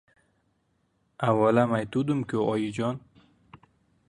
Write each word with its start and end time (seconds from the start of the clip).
Avvalam 1.29 1.75
aytuvdim-ku, 1.81 2.43
oyijon. 2.55 2.99